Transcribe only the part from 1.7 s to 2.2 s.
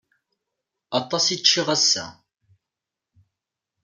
ass-a.